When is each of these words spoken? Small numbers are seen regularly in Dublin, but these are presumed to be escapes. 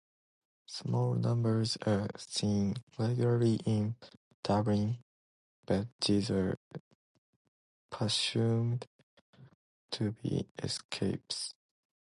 Small 0.65 1.13
numbers 1.13 1.77
are 1.85 2.09
seen 2.17 2.73
regularly 2.97 3.59
in 3.67 3.97
Dublin, 4.41 4.97
but 5.67 5.89
these 6.03 6.31
are 6.31 6.57
presumed 7.91 8.87
to 9.91 10.13
be 10.13 10.47
escapes. 10.57 11.53